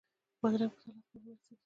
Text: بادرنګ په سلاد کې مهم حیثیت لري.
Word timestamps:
بادرنګ 0.41 0.71
په 0.73 0.77
سلاد 0.81 0.81
کې 0.81 0.89
مهم 1.17 1.29
حیثیت 1.31 1.49
لري. 1.49 1.57